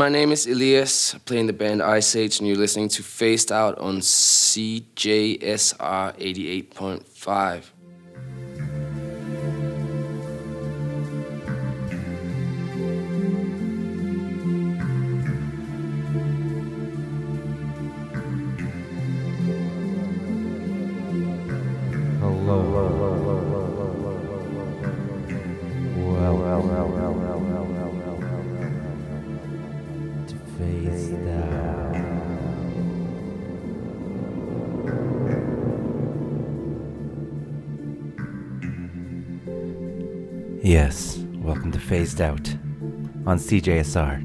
[0.00, 3.98] My name is Elias, playing the band Iceage, and you're listening to Phased Out on
[3.98, 5.36] CJSR
[6.18, 7.64] 88.5.
[40.70, 42.48] Yes, welcome to Phased Out
[43.26, 44.24] on CJSR.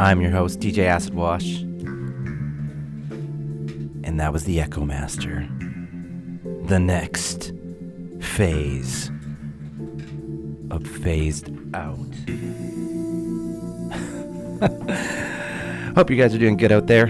[0.00, 1.60] I'm your host, DJ Acid Wash,
[4.04, 5.46] and that was the Echo Master.
[6.62, 7.52] The next
[8.22, 9.10] phase
[10.70, 11.98] of Phased Out.
[15.94, 17.08] Hope you guys are doing good out there.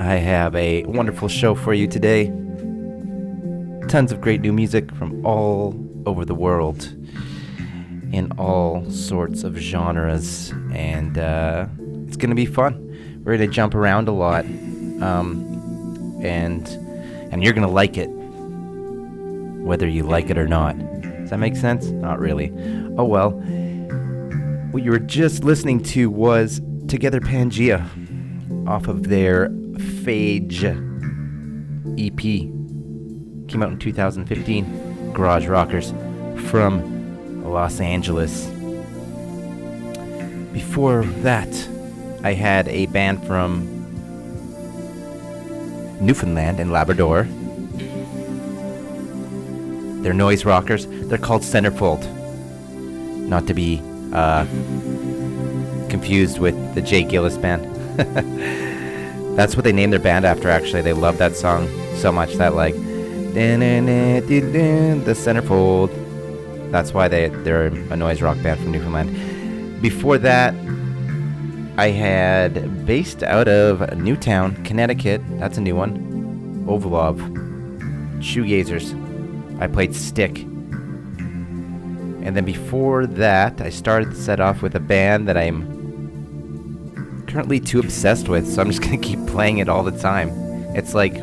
[0.00, 2.32] I have a wonderful show for you today.
[3.86, 6.84] Tons of great new music from all over the world
[8.12, 11.66] in all sorts of genres, and uh,
[12.06, 12.82] it's going to be fun.
[13.24, 14.44] We're going to jump around a lot,
[15.02, 16.66] um, and
[17.32, 20.78] and you're going to like it, whether you like it or not.
[21.02, 21.86] Does that make sense?
[21.86, 22.52] Not really.
[22.96, 23.32] Oh well.
[24.70, 30.62] What you were just listening to was Together Pangea off of their Phage
[31.98, 32.18] EP.
[33.48, 34.85] Came out in 2015
[35.16, 35.92] garage rockers
[36.50, 38.46] from Los Angeles.
[40.52, 41.48] Before that,
[42.22, 43.64] I had a band from
[46.02, 47.26] Newfoundland and Labrador.
[50.02, 50.86] They're noise rockers.
[50.86, 52.06] They're called Centerfold.
[53.26, 53.80] Not to be
[54.12, 54.44] uh,
[55.88, 57.04] confused with the J.
[57.04, 57.64] Geils band.
[59.36, 60.82] That's what they named their band after, actually.
[60.82, 62.74] They love that song so much that, like,
[63.36, 65.90] the centerfold.
[66.70, 69.82] That's why they they're a noise rock band from Newfoundland.
[69.82, 70.54] Before that,
[71.76, 75.20] I had based out of Newtown, Connecticut.
[75.38, 76.64] That's a new one.
[76.66, 77.18] Ovlov,
[78.20, 78.94] Shoegazers.
[79.60, 80.38] I played Stick.
[80.38, 85.76] And then before that, I started to set off with a band that I'm
[87.28, 90.30] currently too obsessed with, so I'm just gonna keep playing it all the time.
[90.74, 91.14] It's like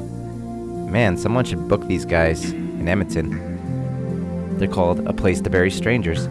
[0.94, 4.60] man, someone should book these guys in Edmonton.
[4.60, 6.26] They're called A Place to Bury Strangers.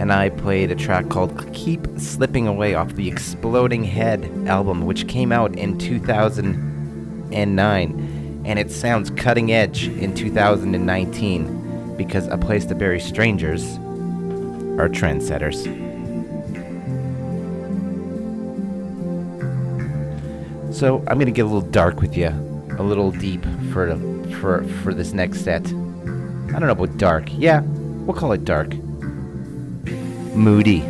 [0.00, 5.06] And I played a track called Keep Slipping Away off the Exploding Head album, which
[5.06, 8.42] came out in 2009.
[8.44, 13.76] And it sounds cutting edge in 2019 because A Place to Bury Strangers
[14.76, 15.66] are trendsetters.
[20.74, 22.49] So I'm going to get a little dark with you
[22.80, 23.94] a little deep for
[24.40, 25.66] for for this next set.
[25.66, 27.28] I don't know about dark.
[27.36, 28.74] Yeah, we'll call it dark.
[30.34, 30.82] Moody.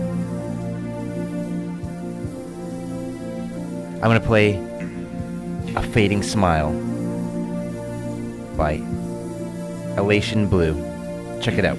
[3.94, 4.54] I'm gonna play
[5.74, 6.72] a fading smile
[8.56, 8.74] by
[9.98, 10.74] Elation Blue.
[11.42, 11.78] Check it out.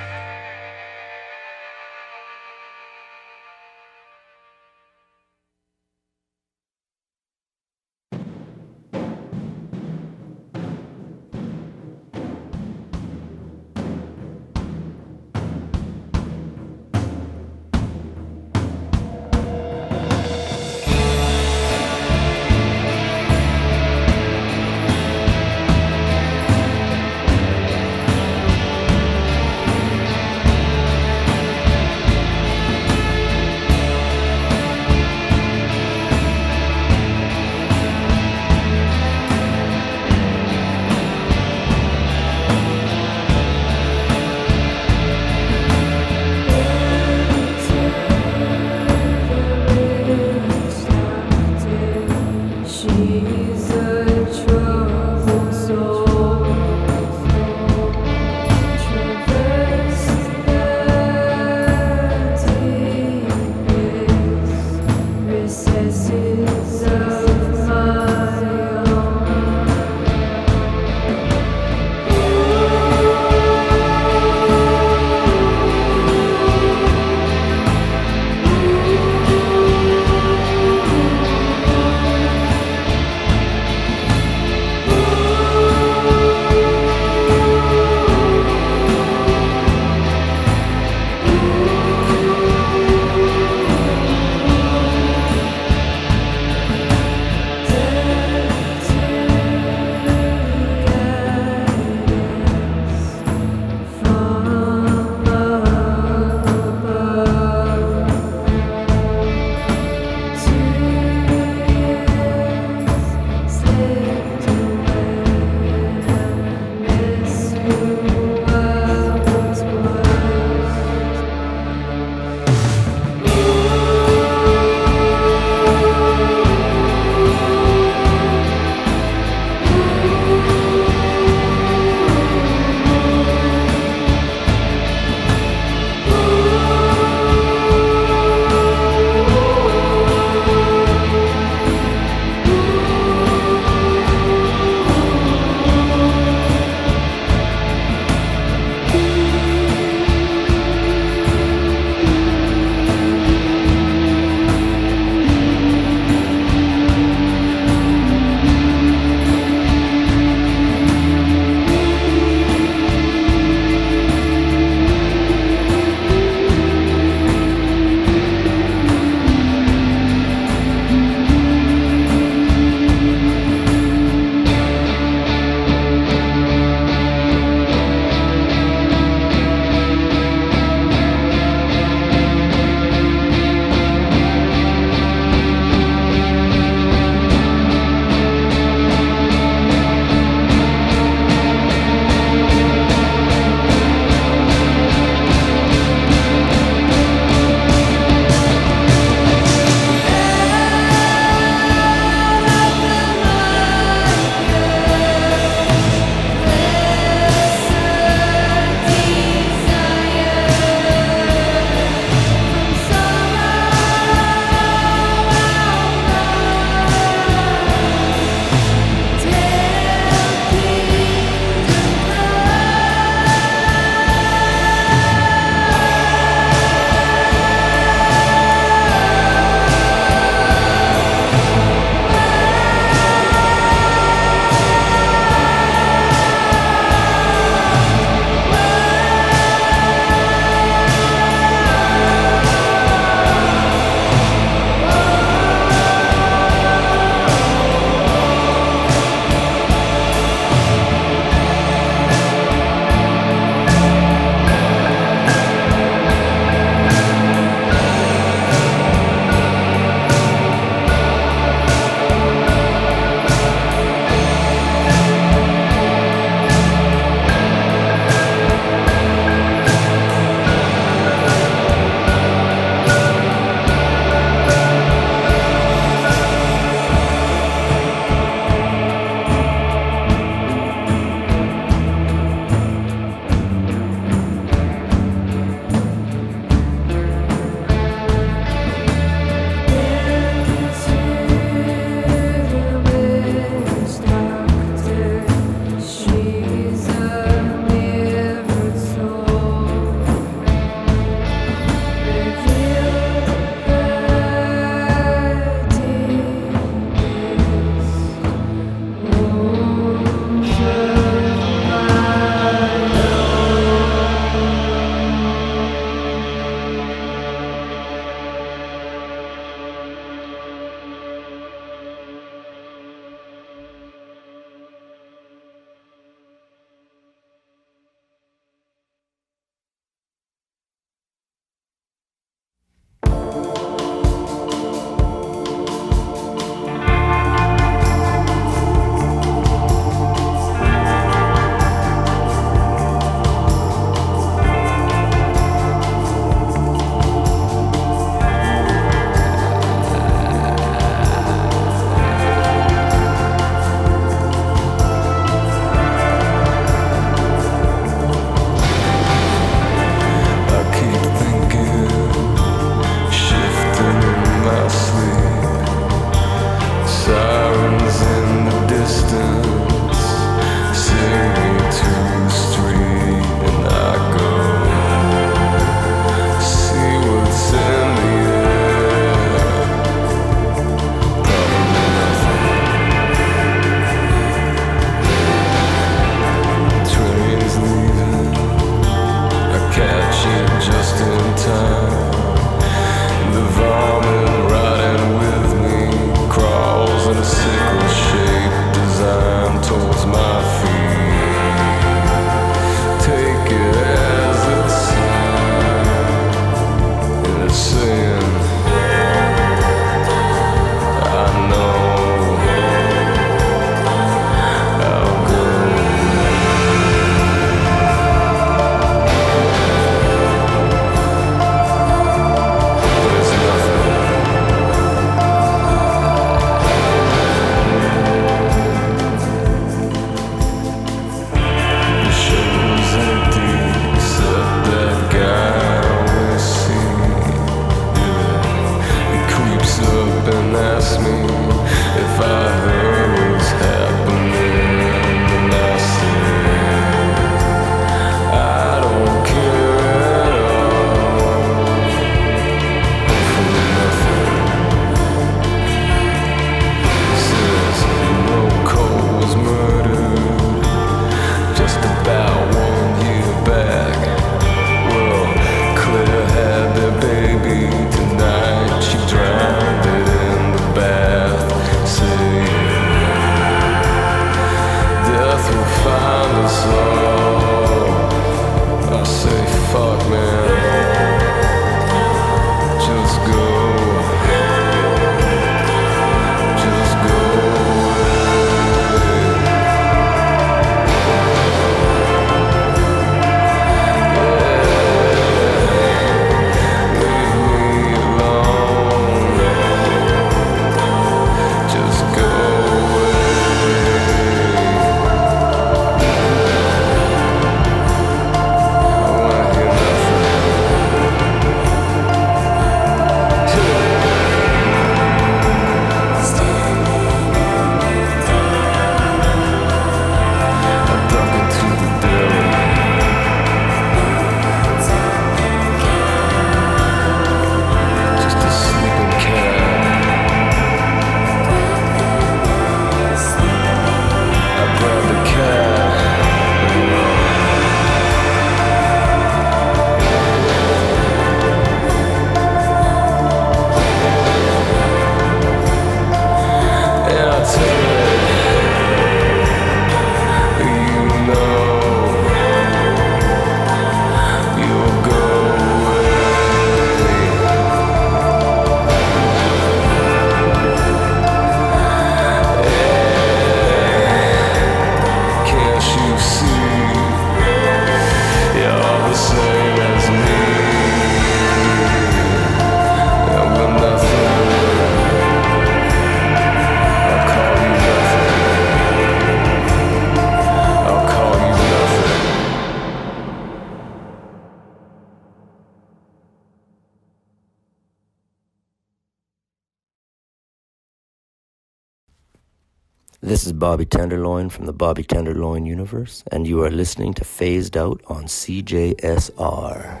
[593.60, 598.24] Bobby Tenderloin from the Bobby Tenderloin universe, and you are listening to Phased Out on
[598.24, 600.00] CJSR.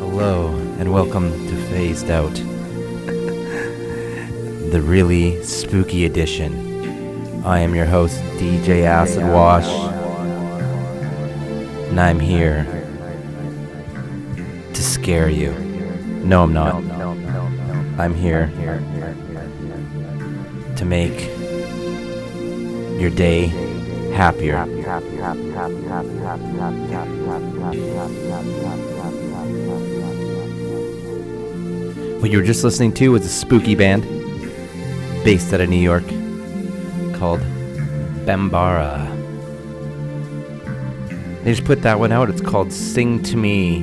[0.00, 2.43] Hello, and welcome to Phased Out,
[4.74, 7.44] the really spooky edition.
[7.44, 9.68] I am your host, DJ Acid Wash,
[11.90, 12.66] and I'm here
[14.72, 15.52] to scare you.
[16.24, 16.74] No, I'm not.
[18.00, 18.48] I'm here
[20.74, 21.20] to make
[23.00, 23.46] your day
[24.12, 24.58] happier.
[32.18, 34.13] What you were just listening to was a spooky band
[35.24, 36.04] based out of New York
[37.18, 37.40] called
[38.26, 39.10] Bambara.
[41.42, 42.28] They just put that one out.
[42.28, 43.80] It's called Sing to Me.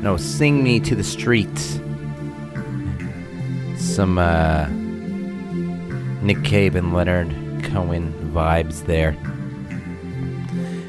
[0.00, 1.80] No, Sing Me to the Streets.
[3.76, 4.68] Some uh,
[6.22, 7.30] Nick Cave and Leonard
[7.64, 9.12] Cohen vibes there.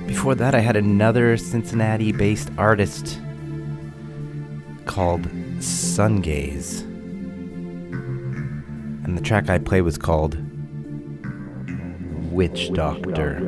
[0.05, 3.20] Before that, I had another Cincinnati based artist
[4.86, 5.24] called
[5.58, 6.87] Sungaze.
[9.08, 10.38] And the track I play was called
[12.30, 13.39] Witch Doctor.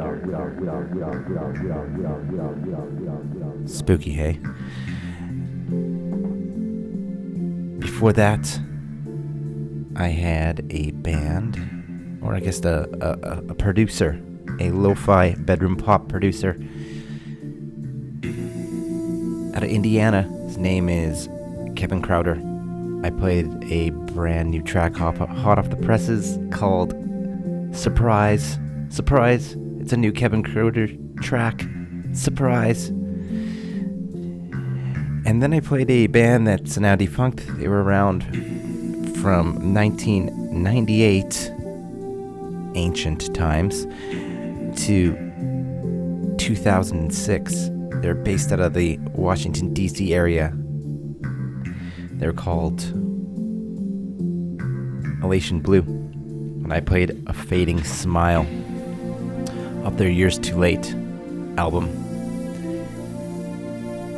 [3.66, 4.40] Spooky, hey?
[7.80, 8.60] Before that,
[9.98, 14.18] I had a band, or I guess a, a, a producer,
[14.62, 16.52] a lo fi bedroom pop producer
[19.54, 20.24] out of Indiana.
[20.46, 21.28] His name is
[21.76, 22.49] Kevin Krauter.
[23.02, 26.94] I played a brand new track hot, off the presses called
[27.72, 28.60] Surprise.
[28.90, 29.56] Surprise.
[29.80, 30.88] It's a new Kevin Krauter
[31.22, 31.66] track.
[32.14, 32.90] Surprise.
[35.26, 37.46] And then I played a band that's now defunct.
[37.58, 38.24] They were around
[39.20, 41.52] from 1998,
[42.76, 43.86] ancient times,
[44.84, 45.16] to
[46.38, 47.70] 2006.
[48.02, 50.14] They're based out of the Washington, D.C.
[50.14, 50.54] area.
[52.20, 52.82] They're called
[55.24, 55.80] Elation Blue.
[55.80, 58.42] And I played A Fading Smile
[59.86, 60.94] off their Years Too Late
[61.58, 61.88] album.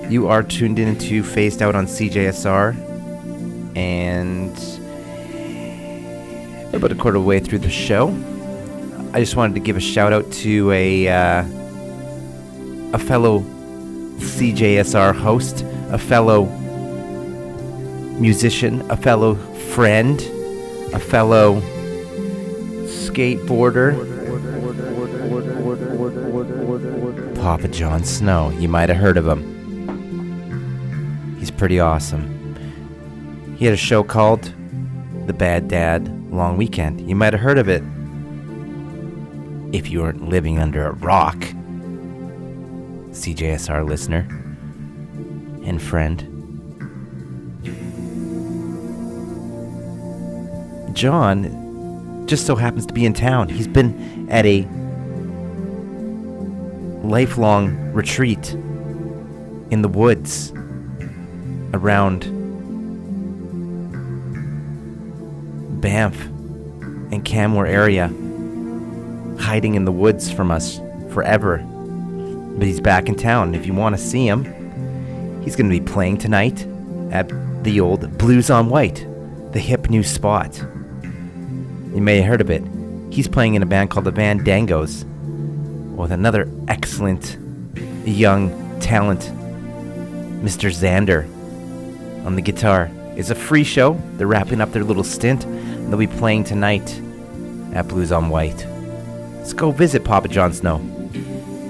[0.09, 2.75] You are tuned in into Phased Out on CJSR,
[3.77, 4.51] and
[6.73, 8.09] about a quarter of the way through the show.
[9.13, 11.45] I just wanted to give a shout out to a uh,
[12.93, 13.41] a fellow
[14.17, 16.45] CJSR host, a fellow
[18.21, 19.33] musician, a fellow
[19.73, 20.21] friend,
[20.93, 21.59] a fellow
[22.85, 23.95] skateboarder.
[27.41, 28.51] Papa John Snow.
[28.51, 29.41] You might have heard of him.
[31.39, 32.37] He's pretty awesome.
[33.57, 34.53] He had a show called
[35.25, 37.01] The Bad Dad Long Weekend.
[37.09, 37.83] You might have heard of it
[39.75, 41.37] if you weren't living under a rock.
[43.11, 44.27] CJSR listener
[45.65, 46.30] and friend.
[50.93, 53.49] John just so happens to be in town.
[53.49, 54.67] He's been at a
[57.05, 58.53] lifelong retreat
[59.71, 60.51] in the woods
[61.73, 62.21] around
[65.81, 66.21] Banff
[67.11, 68.07] and Canmore area,
[69.39, 70.79] hiding in the woods from us
[71.09, 71.57] forever.
[71.57, 73.55] But he's back in town.
[73.55, 74.43] If you want to see him,
[75.41, 76.65] he's going to be playing tonight
[77.11, 77.29] at
[77.63, 79.05] the old Blues on Whyte,
[79.51, 80.63] the hip new spot.
[81.93, 82.63] You may have heard of it.
[83.13, 85.03] He's playing in a band called the Van Dangos
[85.97, 87.37] with another excellent
[88.05, 89.19] young talent,
[90.41, 90.71] Mr.
[90.71, 91.25] Xander,
[92.25, 92.89] on the guitar.
[93.17, 94.01] It's a free show.
[94.13, 97.01] They're wrapping up their little stint, and they'll be playing tonight
[97.73, 98.65] at Blues on Whyte.
[99.35, 100.77] Let's go visit Papa John Snow.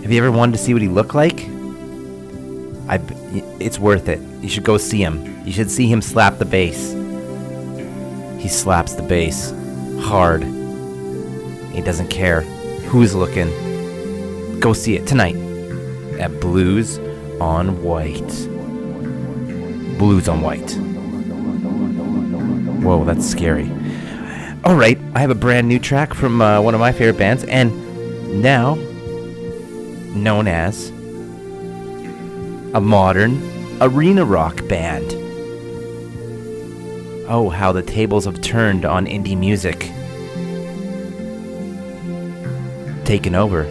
[0.03, 1.47] Have you ever wanted to see what he looked like?
[2.88, 2.99] I,
[3.59, 4.19] it's worth it.
[4.43, 5.47] You should go see him.
[5.47, 6.91] You should see him slap the bass.
[8.39, 9.51] He slaps the bass
[10.02, 10.43] hard.
[11.74, 12.41] He doesn't care
[12.91, 13.49] who's looking.
[14.60, 15.36] Go see it tonight
[16.20, 16.99] at Blues
[17.39, 18.28] on Whyte.
[19.97, 20.72] Blues on Whyte.
[22.84, 23.72] Whoa, that's scary.
[24.64, 27.43] All right, I have a brand new track from uh, one of my favorite bands,
[27.45, 28.76] and now
[30.16, 30.89] known as
[32.74, 33.41] a modern
[33.82, 35.20] arena rock band.
[37.34, 39.89] Oh, how the tables have turned on indie music.
[43.05, 43.65] Taken over.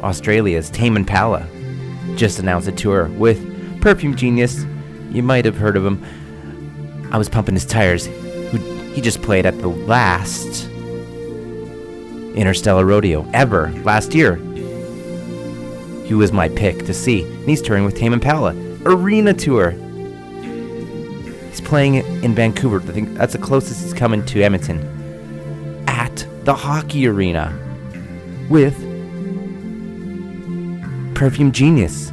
[0.00, 1.44] Australia's Tame Impala
[2.14, 4.64] just announced a tour with Perfume Genius.
[5.10, 6.04] You might have heard of him.
[7.10, 8.06] I was pumping his tires.
[8.06, 10.68] He just played at the last
[12.36, 14.36] Interstellar Rodeo ever last year.
[16.04, 17.24] He was my pick to see.
[17.24, 18.54] And he's touring with Tame Impala.
[18.84, 19.74] Arena tour.
[21.70, 21.94] Playing
[22.24, 22.80] in Vancouver.
[22.80, 25.84] I think that's the closest he's coming to Edmonton.
[25.86, 27.56] At the hockey arena
[28.50, 28.74] with
[31.14, 32.10] Perfume Genius.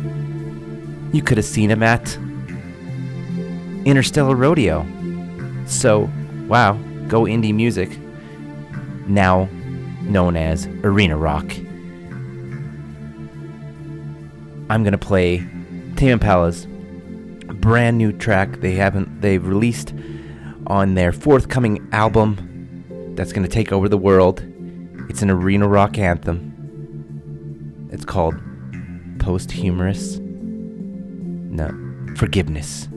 [1.11, 2.15] You could have seen him at
[3.83, 4.85] Interstellar Rodeo.
[5.65, 6.07] So,
[6.47, 6.73] wow,
[7.07, 7.97] go indie music.
[9.07, 9.49] Now
[10.03, 11.51] known as Arena Rock.
[14.69, 15.39] I'm gonna play
[15.95, 16.67] Tame Impala's
[17.55, 19.93] brand new track they haven't they've released
[20.67, 24.43] on their forthcoming album that's gonna take over the world.
[25.09, 27.87] It's an arena rock anthem.
[27.91, 28.35] It's called
[29.19, 30.19] Posthumous.
[30.19, 31.71] No,
[32.15, 32.87] Forgiveness.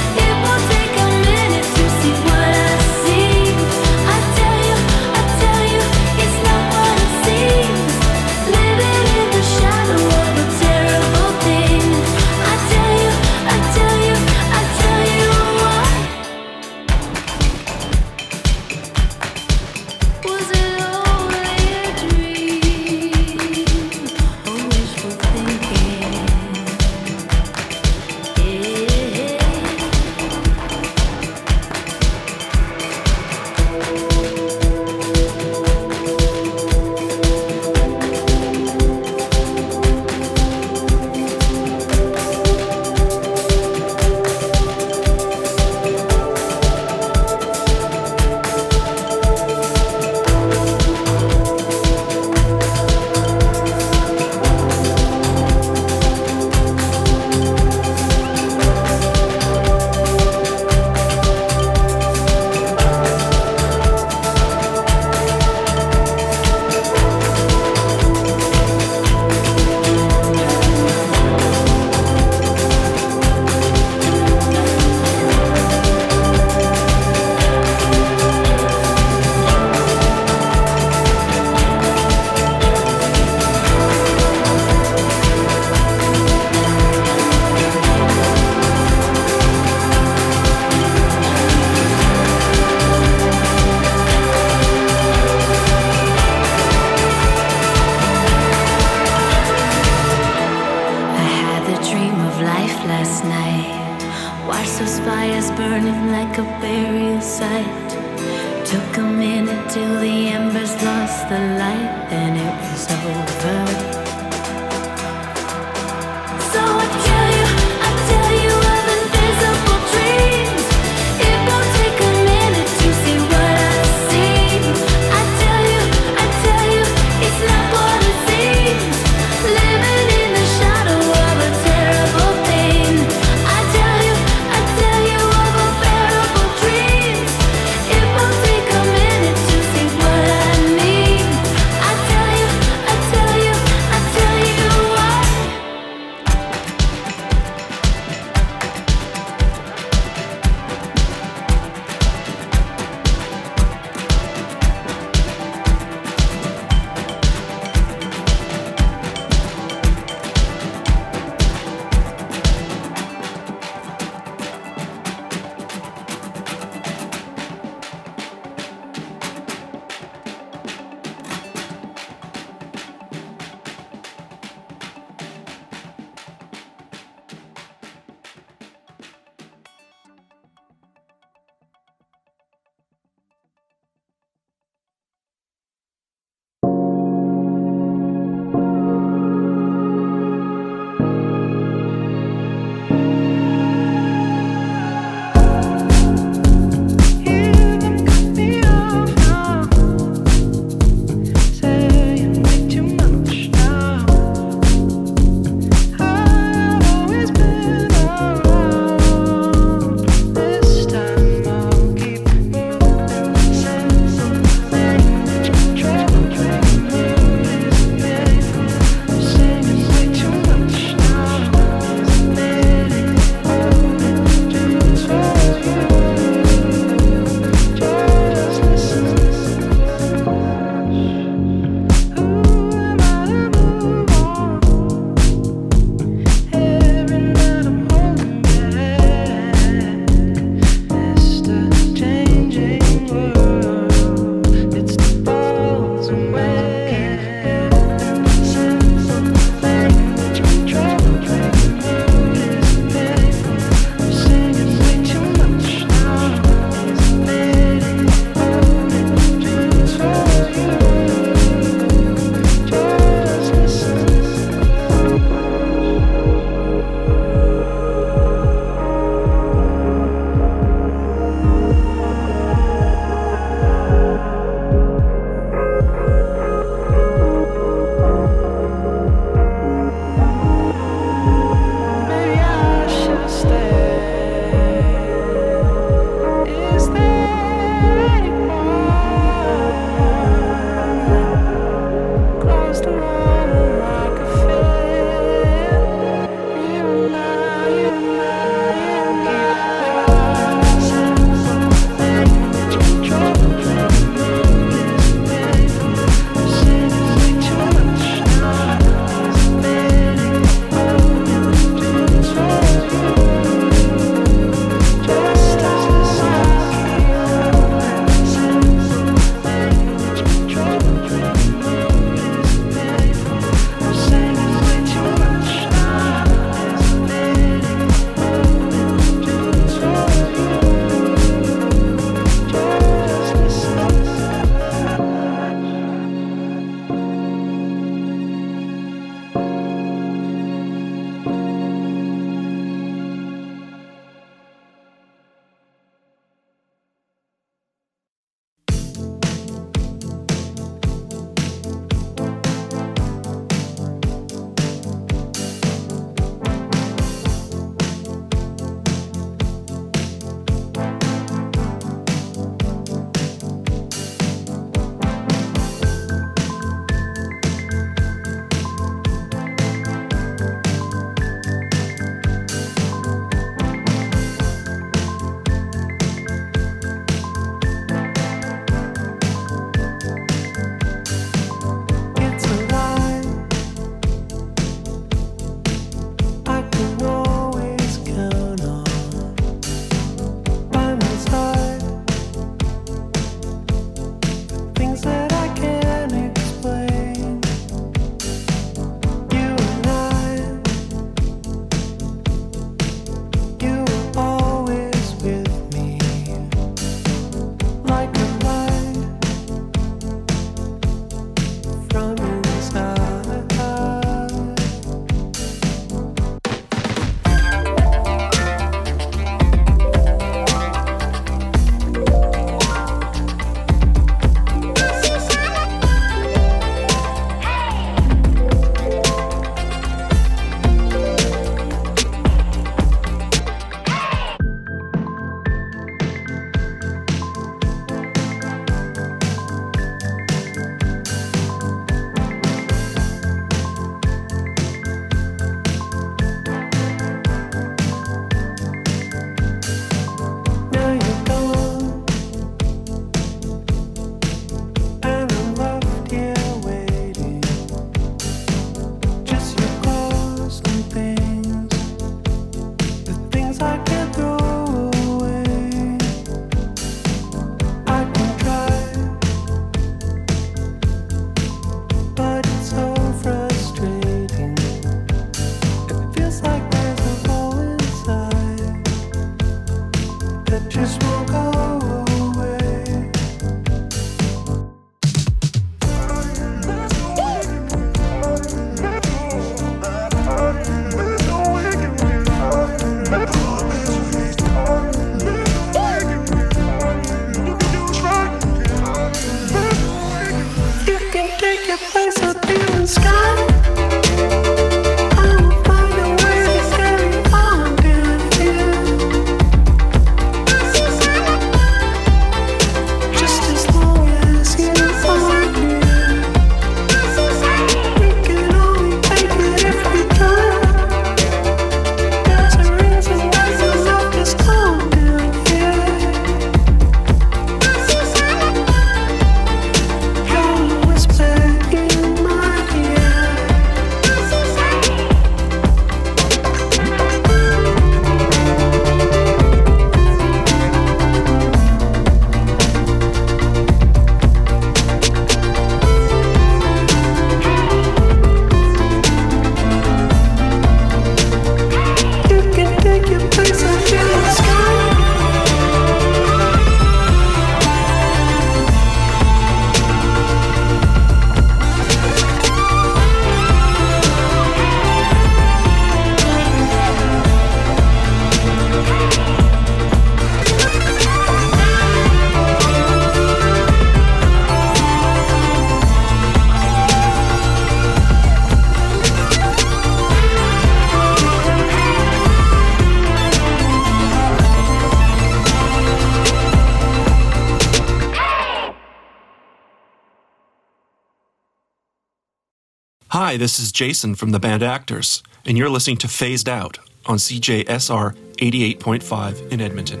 [593.36, 597.18] Hi, this is Jason from the band Actors, and you're listening to Phased Out on
[597.18, 600.00] CJSR 88.5 in Edmonton.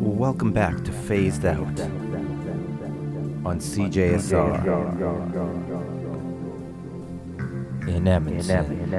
[0.00, 1.78] Welcome back to Phased Out
[3.44, 4.64] on CJSR
[7.86, 8.94] in Edmonton.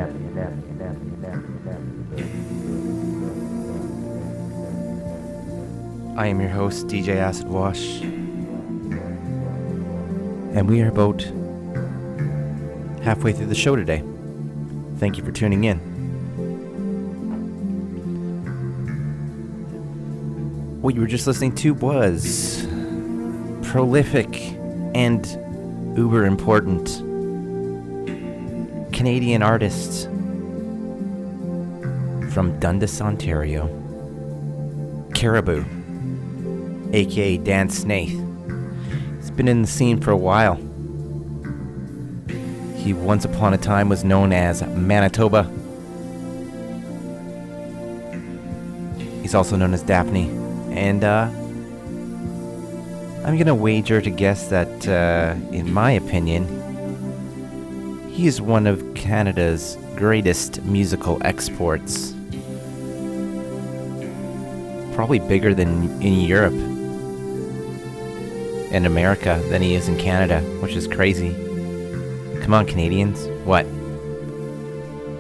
[6.18, 7.99] I am your host, DJ Acid Wash,
[10.55, 11.22] and we are about
[13.03, 14.01] halfway through the show today.
[14.95, 15.78] Thank you for tuning in.
[20.82, 22.66] What you were just listening to was
[23.63, 24.53] prolific
[24.95, 25.28] and
[25.97, 26.95] uber important
[28.93, 30.05] Canadian artist
[32.32, 33.68] from Dundas, Ontario,
[35.13, 35.75] Caribou
[36.96, 38.18] aka Dan Snaith.
[39.18, 40.56] He's been in the scene for a while.
[42.78, 45.43] He once upon a time was known as Manitoba.
[49.22, 50.30] He's also known as Daphni.
[50.72, 51.30] And uh,
[53.26, 56.48] I'm gonna wager to guess that, uh, in my opinion,
[58.10, 62.14] he is one of Canada's greatest musical exports.
[64.93, 66.75] Probably bigger than in Europe
[68.76, 71.34] in America than he is in Canada, which is crazy.
[72.42, 73.26] Come on, Canadians.
[73.46, 73.66] What?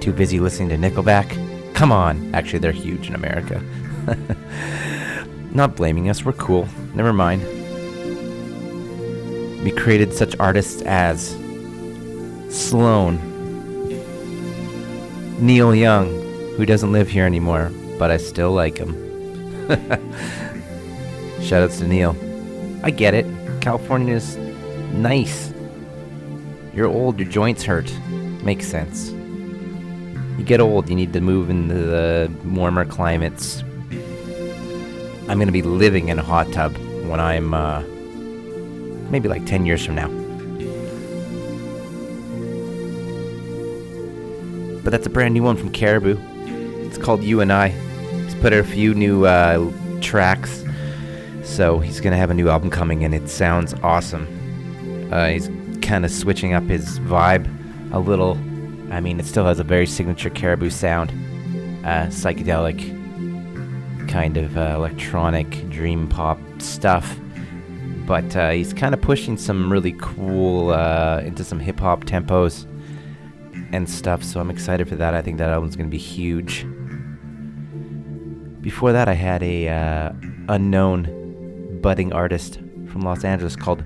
[0.01, 1.73] Too busy listening to Nickelback?
[1.73, 2.35] Come on.
[2.35, 3.63] Actually, they're huge in America.
[5.51, 6.67] Not blaming us, we're cool.
[6.93, 7.43] Never mind.
[9.63, 11.29] We created such artists as
[12.49, 13.19] Sloan,
[15.39, 16.09] Neil Young,
[16.57, 18.93] who doesn't live here anymore, but I still like him.
[21.39, 22.17] Shoutouts to Neil.
[22.83, 23.25] I get it.
[23.65, 24.37] California's
[24.93, 25.51] nice.
[26.75, 27.91] You're old, your joints hurt.
[28.43, 29.09] Makes sense.
[30.37, 33.63] You get old, you need to move into the warmer climates.
[35.27, 37.81] I'm gonna be living in a hot tub when I'm uh,
[39.09, 40.09] maybe like 10 years from now.
[44.83, 46.19] But that's a brand new one from Caribou.
[46.85, 47.69] It's called You and I.
[47.69, 50.64] He's put out a few new uh, tracks
[51.55, 54.27] so he's gonna have a new album coming, and it sounds awesome.
[55.09, 55.49] Uh, he's
[55.81, 57.47] kind of switching up his vibe
[57.93, 58.37] a little.
[58.91, 61.11] I mean, it still has a very signature Caribou sound,
[61.85, 62.89] uh, psychedelic,
[64.09, 67.17] kind of uh, electronic dream pop stuff.
[68.05, 72.65] But uh, he's kind of pushing some really cool uh, into some hip hop tempos
[73.71, 74.25] and stuff.
[74.25, 75.13] So I'm excited for that.
[75.13, 76.65] I think that album's gonna be huge.
[78.59, 80.11] Before that, I had a uh,
[80.49, 81.24] unknown
[81.85, 82.55] budding artist
[82.87, 83.83] from Los Angeles called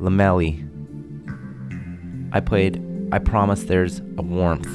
[0.00, 0.68] Lamelli.
[2.32, 4.66] I played I Promise There's a Warmth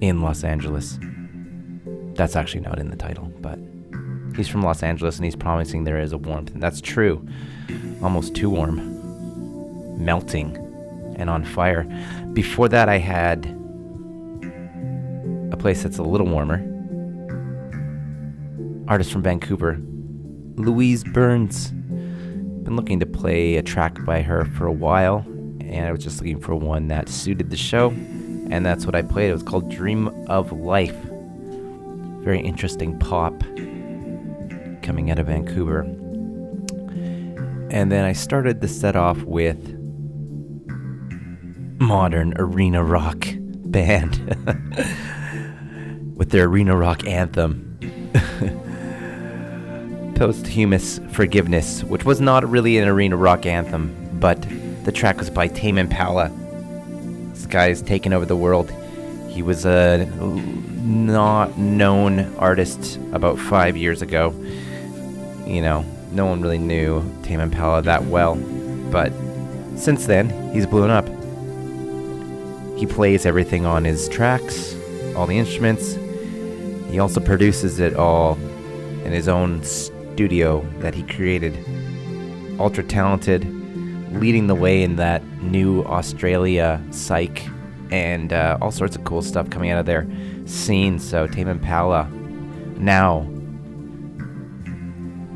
[0.00, 0.98] in Los Angeles.
[2.14, 3.58] That's actually not in the title, but
[4.34, 7.22] he's from Los Angeles and he's promising there is a warmth, and that's true.
[8.02, 8.78] Almost too warm.
[10.02, 10.56] Melting
[11.18, 11.84] and on fire.
[12.32, 13.44] Before that, I had
[15.52, 16.64] a place that's a little warmer
[18.88, 19.78] artist from Vancouver,
[20.56, 21.70] Louise Burns.
[21.70, 25.18] Been looking to play a track by her for a while,
[25.60, 27.90] and I was just looking for one that suited the show,
[28.50, 29.28] and that's what I played.
[29.28, 30.96] It was called Dream of Life.
[32.22, 33.38] Very interesting pop
[34.82, 35.80] coming out of Vancouver.
[37.70, 39.74] And then I started the set off with
[41.78, 43.26] modern arena rock
[43.66, 44.16] band
[46.16, 47.78] with their arena rock anthem.
[50.18, 54.44] Posthumous Forgiveness, which was not really an arena rock anthem, but
[54.82, 56.28] the track was by Tame Impala.
[57.30, 58.68] This guy's taken over the world.
[59.28, 60.06] He was a
[60.82, 64.34] not known artist about five years ago.
[65.46, 68.34] You know, no one really knew Tame Impala that well,
[68.90, 69.12] but
[69.76, 71.06] since then, he's blown up.
[72.76, 74.74] He plays everything on his tracks,
[75.14, 75.94] all the instruments.
[76.90, 78.34] He also produces it all
[79.04, 79.62] in his own
[80.18, 81.56] studio that he created.
[82.58, 83.44] Ultra talented,
[84.12, 87.46] leading the way in that new Australia psych
[87.92, 90.08] and uh, all sorts of cool stuff coming out of their
[90.44, 90.98] scene.
[90.98, 92.10] So Tame Impala
[92.78, 93.20] now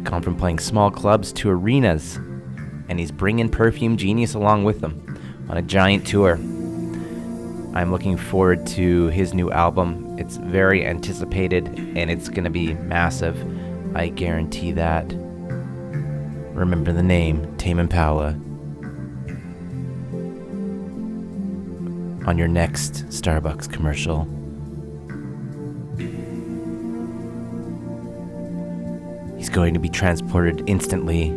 [0.03, 2.17] gone from playing small clubs to arenas,
[2.89, 6.35] and he's bringing Perfume Genius along with him on a giant tour.
[7.73, 10.19] I'm looking forward to his new album.
[10.19, 13.37] It's very anticipated and it's going to be massive.
[13.95, 15.05] I guarantee that.
[16.55, 18.31] Remember the name, Tame Impala.
[22.27, 24.25] On your next Starbucks commercial.
[29.37, 31.29] He's going to be transported instantly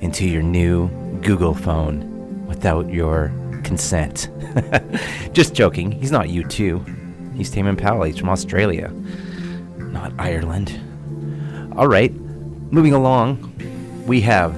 [0.00, 0.88] into your new
[1.20, 3.32] Google phone without your
[3.62, 4.28] consent.
[5.32, 5.92] Just joking.
[5.92, 7.36] He's not U2.
[7.36, 8.08] He's Tame Impala.
[8.08, 8.92] He's from Australia,
[9.76, 10.80] not Ireland.
[11.78, 13.54] All right, moving along,
[14.04, 14.52] we have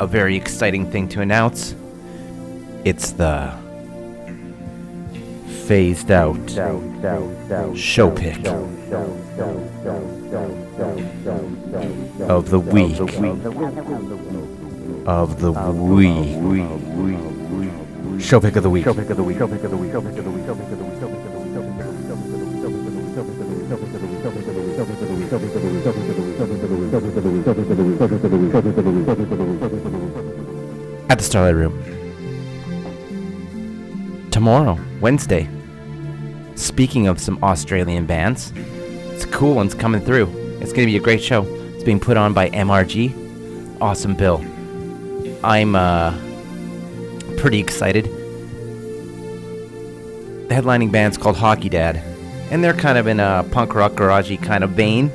[0.00, 1.74] a very exciting thing to announce.
[2.84, 3.52] It's the
[5.66, 6.38] phased out
[7.76, 8.46] show pick
[12.28, 13.00] of the week.
[13.00, 13.26] Of the week.
[15.08, 16.36] Of the week.
[18.14, 18.86] We show pick of the week.
[27.22, 27.28] At
[31.18, 31.80] the Starlight Room.
[34.32, 35.48] Tomorrow, Wednesday.
[36.56, 40.24] Speaking of some Australian bands, it's a cool one's coming through.
[40.60, 41.44] It's going to be a great show.
[41.74, 43.80] It's being put on by MRG.
[43.80, 44.44] Awesome bill.
[45.44, 46.18] I'm uh,
[47.36, 48.06] pretty excited.
[50.48, 52.02] The headlining band's called Hockey Dad,
[52.50, 55.12] and they're kind of in a punk rock garagey kind of vein.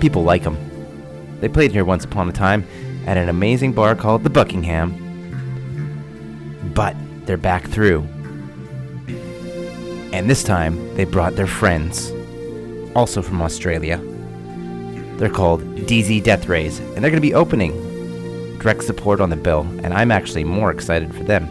[0.00, 0.56] People like them.
[1.44, 2.66] They played here once upon a time
[3.04, 4.94] at an amazing bar called the Buckingham.
[6.74, 8.00] But they're back through.
[10.14, 12.10] And this time they brought their friends,
[12.96, 14.00] also from Australia.
[15.18, 19.36] They're called DZ Death Rays, and they're going to be opening direct support on the
[19.36, 21.46] bill, and I'm actually more excited for them.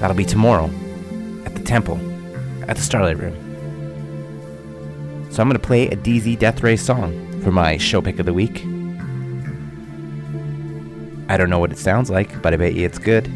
[0.00, 0.70] That'll be tomorrow
[1.44, 2.00] at the Temple
[2.70, 3.34] at the Starlight Room.
[5.30, 8.26] So I'm going to play a DZ Death Ray song for my show pick of
[8.26, 8.64] the week.
[11.28, 13.30] I don't know what it sounds like, but I bet you it's good.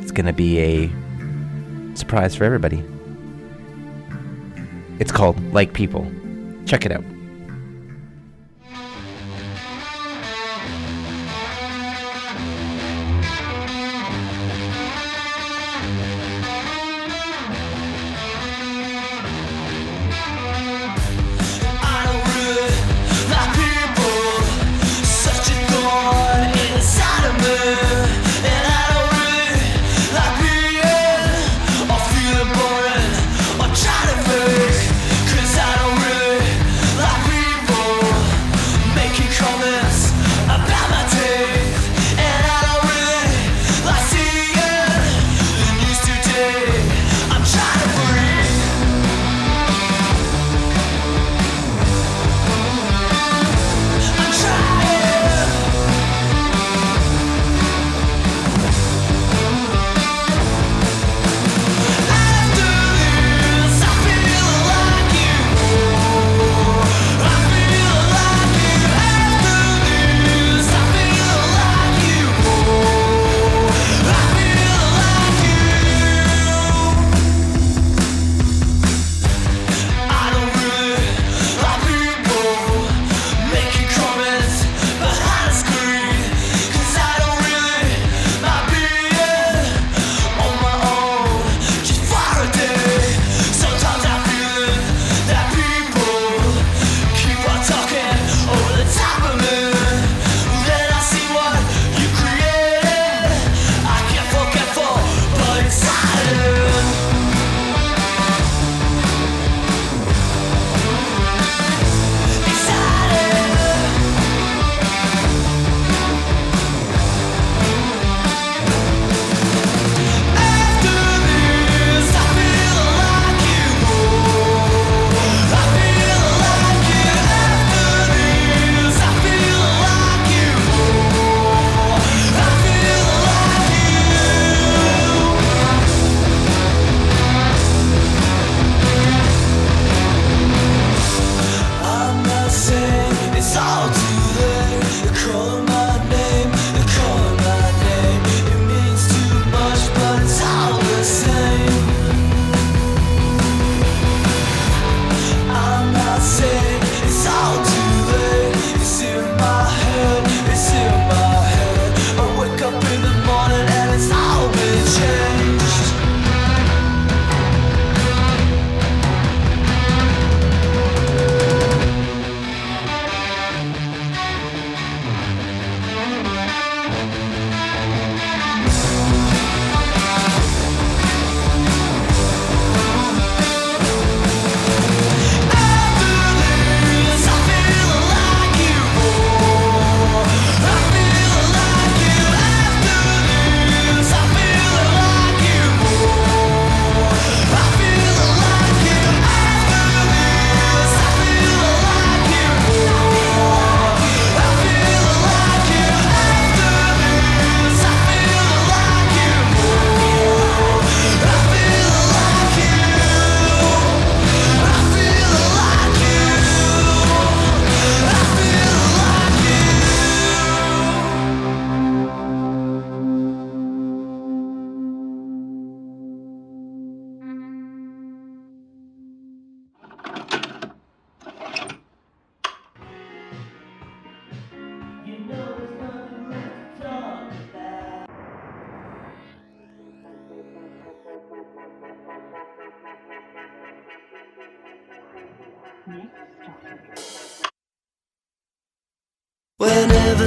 [0.00, 0.90] It's to be a
[1.96, 2.84] surprise for everybody.
[4.98, 6.10] It's called Like People.
[6.64, 7.04] Check it out.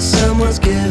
[0.01, 0.90] someone's given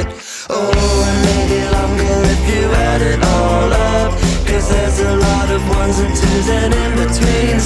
[0.00, 0.06] it.
[0.50, 4.12] Oh, and maybe longer if you add it all up.
[4.46, 7.64] Cause there's a lot of ones and twos and in betweens.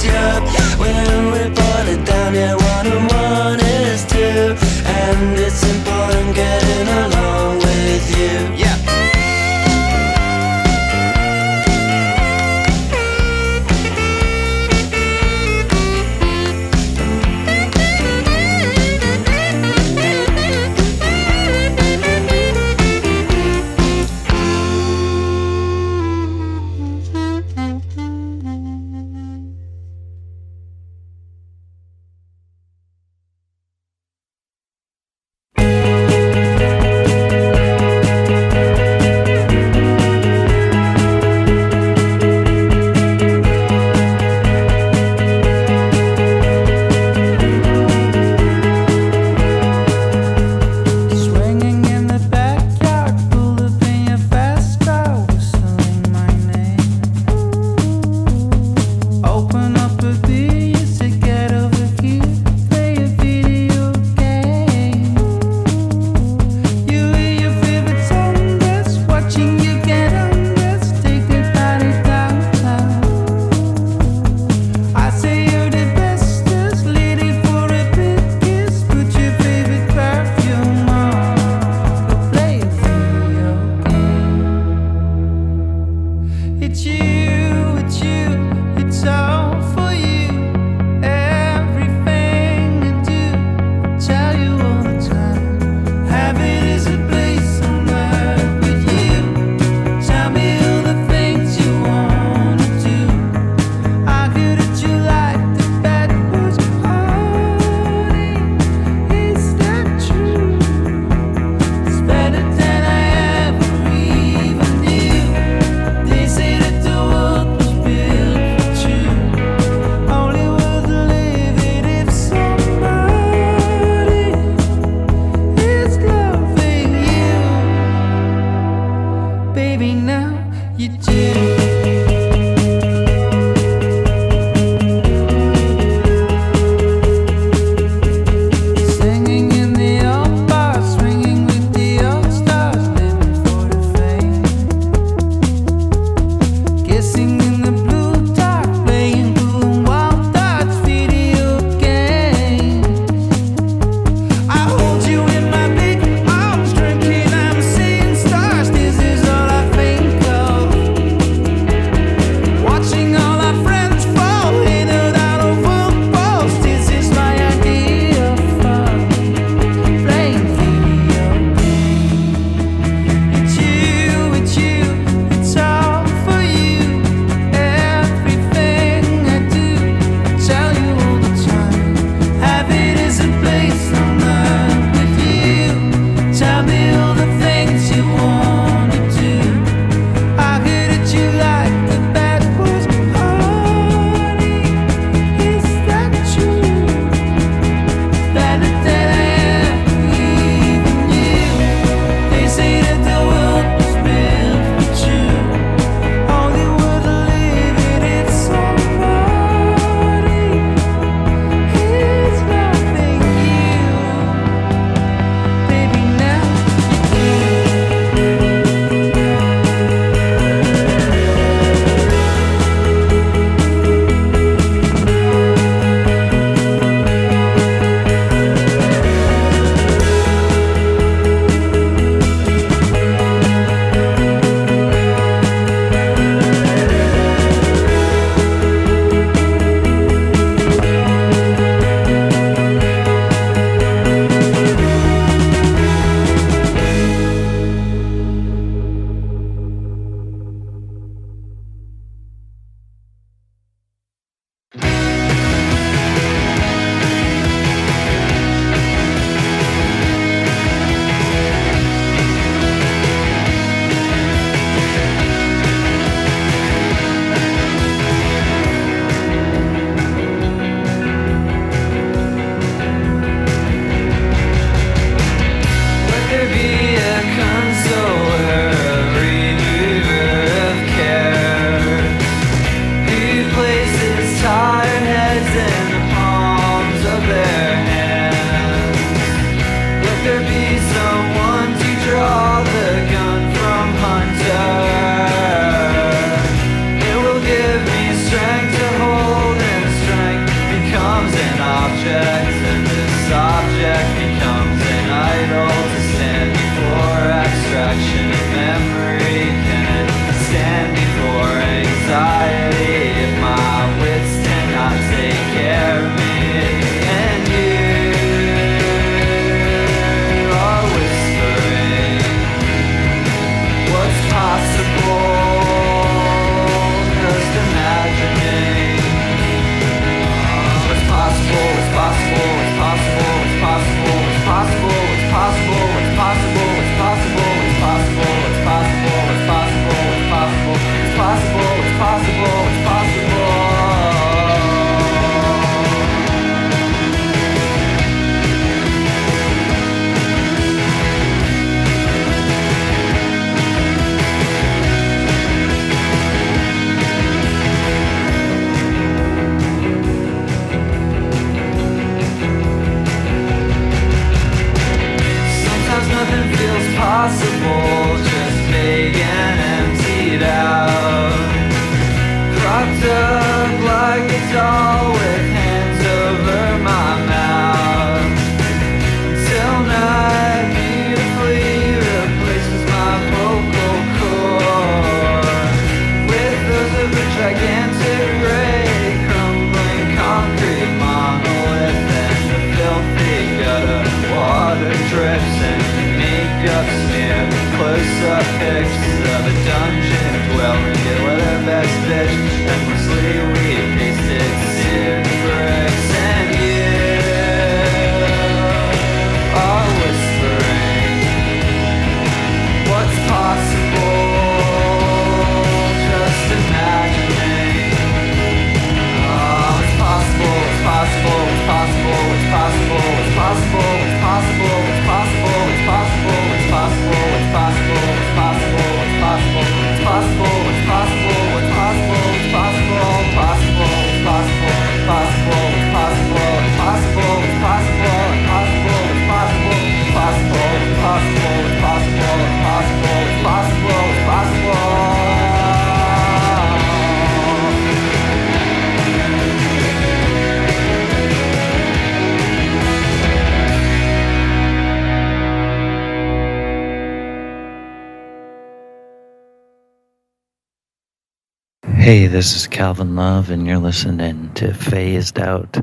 [462.09, 465.77] Hey, this is Calvin Love, and you're listening to Phased Out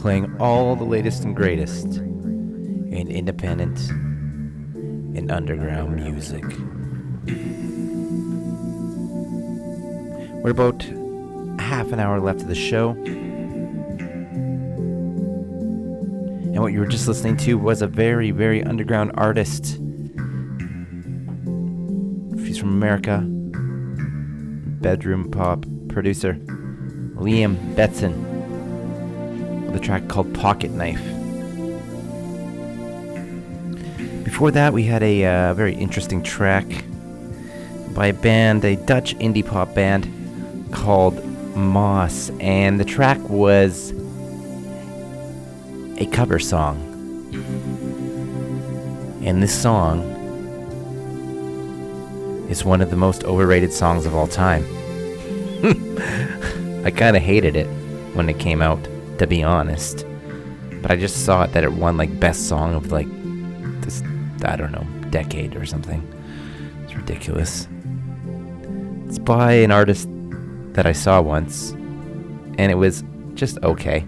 [0.00, 6.44] Playing all the latest and greatest in independent and underground music.
[10.42, 10.84] We're about
[11.60, 12.90] half an hour left of the show.
[16.56, 19.80] And what you were just listening to was a very, very underground artist.
[22.44, 23.22] He's from America.
[24.80, 26.34] Bedroom pop producer.
[27.16, 28.35] Liam Betson.
[29.76, 31.04] A track called Pocket Knife.
[34.24, 36.64] Before that, we had a uh, very interesting track
[37.94, 40.08] by a band, a Dutch indie pop band
[40.72, 41.22] called
[41.54, 42.30] Moss.
[42.40, 43.92] And the track was
[45.98, 46.80] a cover song.
[49.22, 50.00] And this song
[52.48, 54.64] is one of the most overrated songs of all time.
[56.82, 57.66] I kind of hated it
[58.14, 58.78] when it came out,
[59.18, 60.04] to be honest.
[60.82, 63.08] But I just saw it that it won like best song of like
[63.82, 64.02] this,
[64.44, 66.02] I don't know, decade or something.
[66.84, 67.68] It's ridiculous.
[69.06, 70.08] It's by an artist
[70.74, 73.02] that I saw once, and it was
[73.34, 74.00] just okay.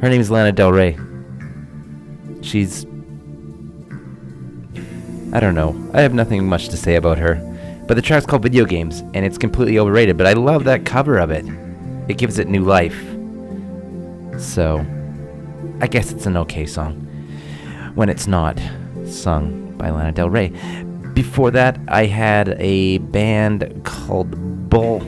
[0.00, 0.98] Her name is Lana Del Rey.
[2.42, 2.84] She's.
[5.32, 5.74] I don't know.
[5.94, 7.36] I have nothing much to say about her.
[7.86, 11.18] But the track's called Video Games, and it's completely overrated, but I love that cover
[11.18, 11.44] of it.
[12.08, 13.00] It gives it new life.
[14.38, 14.84] So,
[15.80, 17.00] I guess it's an okay song.
[17.94, 18.60] When it's not
[19.06, 20.52] sung by Lana Del Rey.
[21.14, 24.98] Before that, I had a band called Bull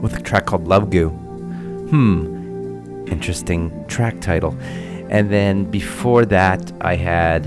[0.00, 1.08] with a track called Love Goo.
[1.08, 4.56] Hmm, interesting track title.
[5.08, 7.44] And then before that, I had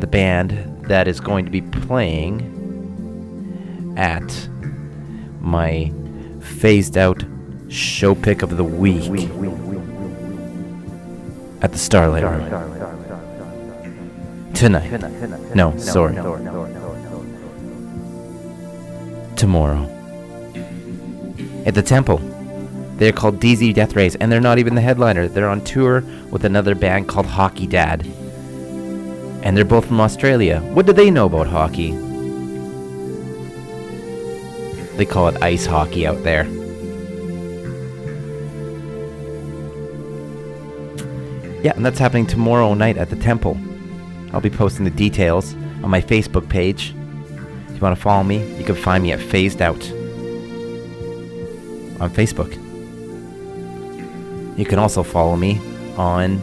[0.00, 2.54] the band that is going to be playing
[3.96, 4.48] at
[5.40, 5.92] my
[6.40, 7.22] phased out
[7.68, 9.28] show pick of the week
[11.60, 12.48] at the Starlight Army.
[14.54, 15.54] Tonight.
[15.54, 16.14] No, sorry.
[19.36, 19.84] Tomorrow.
[21.66, 22.18] At the Temple.
[22.96, 25.28] They're called DZ Death Rays, and they're not even the headliner.
[25.28, 26.02] They're on tour
[26.32, 28.04] with another band called Hockey Dad.
[29.44, 30.60] And they're both from Australia.
[30.72, 31.92] What do they know about hockey?
[34.98, 36.44] They call it ice hockey out there.
[41.62, 43.56] Yeah, and that's happening tomorrow night at the Temple.
[44.32, 45.54] I'll be posting the details
[45.84, 46.96] on my Facebook page.
[47.68, 49.80] If you want to follow me, you can find me at Phased Out
[52.00, 52.52] on Facebook.
[54.58, 55.60] You can also follow me
[55.96, 56.40] on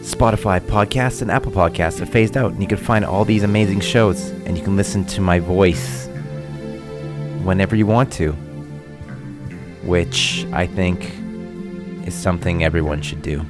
[0.00, 3.80] Spotify podcasts and Apple podcasts at Phased Out, and you can find all these amazing
[3.80, 6.01] shows, and you can listen to my voice
[7.44, 8.32] whenever you want to,
[9.82, 11.12] which I think
[12.06, 13.44] is something everyone should do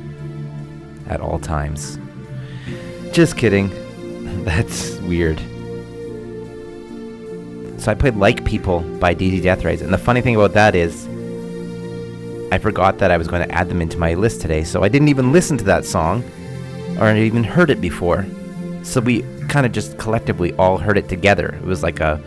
[1.09, 1.99] at all times.
[3.13, 3.71] Just kidding.
[4.45, 5.39] That's weird.
[7.81, 10.75] So I played Like People by DZ Death Rays, and the funny thing about that
[10.75, 11.07] is
[12.53, 14.89] I forgot that I was going to add them into my list today, so I
[14.89, 16.23] didn't even listen to that song
[16.99, 18.27] or I even heard it before.
[18.83, 21.55] So we kind of just collectively all heard it together.
[21.55, 22.23] It was like a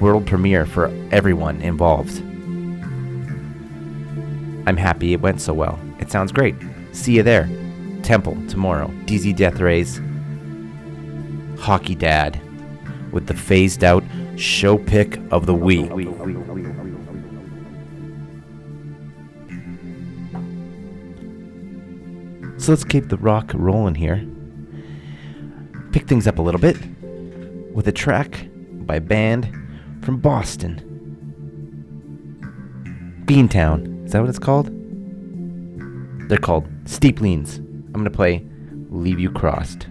[0.00, 2.22] world premiere for everyone involved.
[4.66, 5.78] I'm happy it went so well.
[5.98, 6.54] It sounds great.
[6.92, 7.48] See you there.
[8.02, 8.88] Temple tomorrow.
[9.06, 10.00] DZ Death Rays.
[11.58, 12.40] Hockey Dad
[13.12, 14.04] with the phased out
[14.36, 15.90] show pick of the week.
[22.58, 24.24] So let's keep the rock rolling here.
[25.92, 26.76] Pick things up a little bit
[27.72, 28.46] with a track
[28.86, 29.52] by band
[30.02, 30.80] from Boston.
[33.24, 34.04] Beantown.
[34.04, 34.66] Is that what it's called?
[36.28, 37.58] They're called Steeplines.
[37.58, 38.44] I'm going to play
[38.90, 39.86] Leave You Crossed.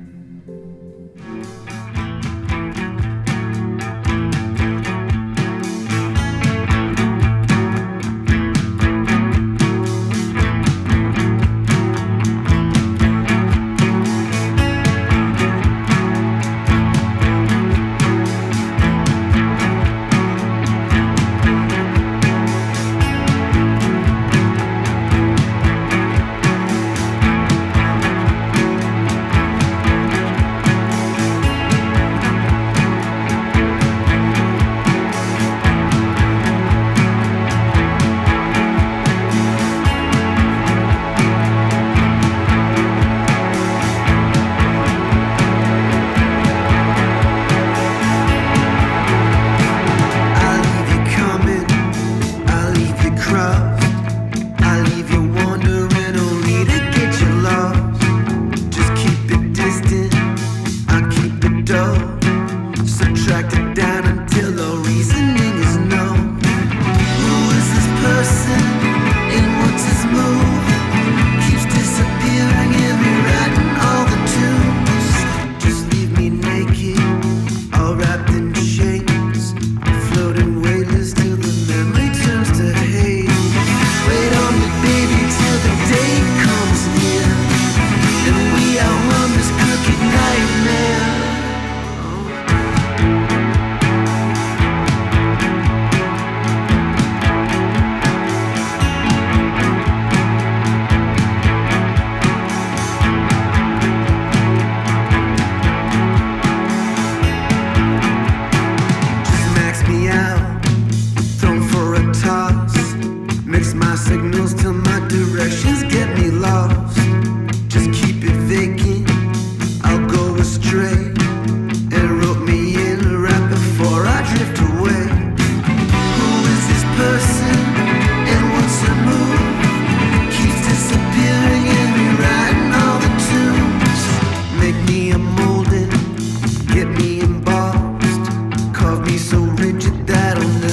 [140.06, 140.71] That'll never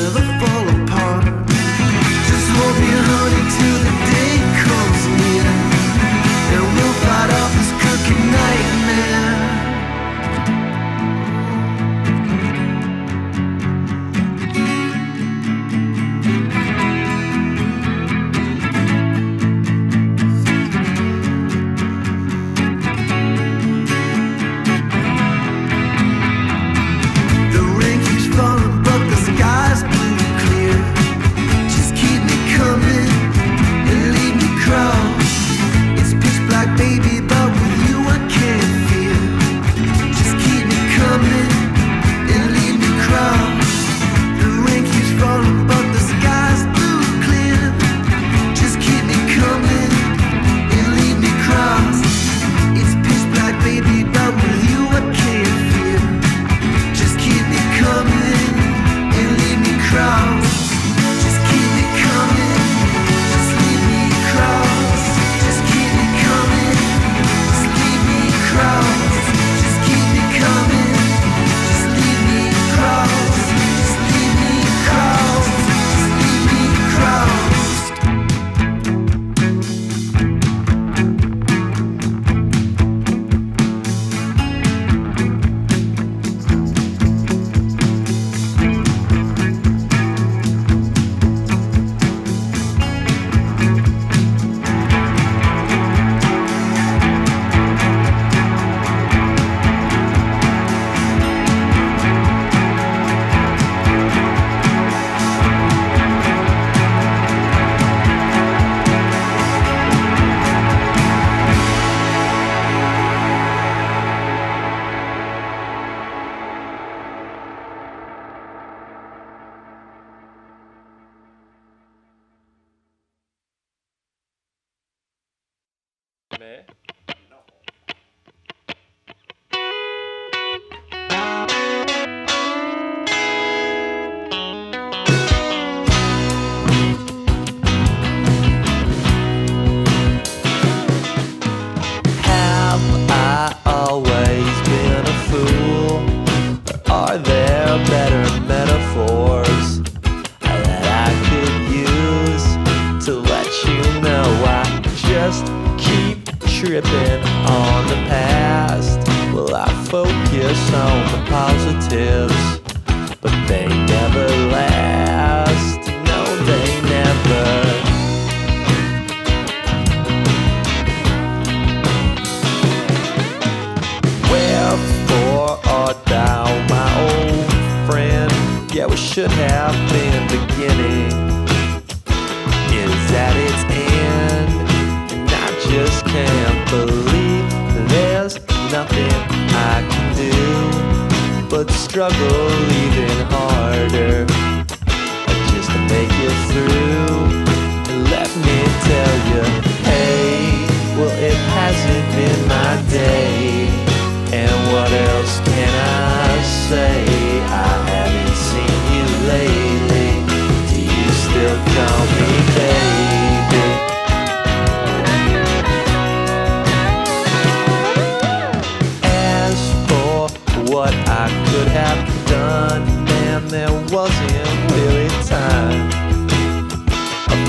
[220.79, 222.83] what I could have done,
[223.27, 225.91] and there wasn't really time